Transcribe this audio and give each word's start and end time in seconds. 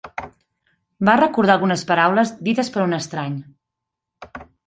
Va 1.09 1.13
recordar 1.19 1.57
algunes 1.57 1.83
paraules 1.91 2.33
dites 2.49 2.73
per 2.77 2.83
un 2.87 2.99
estrany. 3.01 3.39